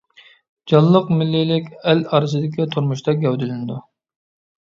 [0.71, 3.77] جانلىق مىللىيلىك ئەل ئارىسىدىكى تۇرمۇشتا گەۋدىلىنىدۇ.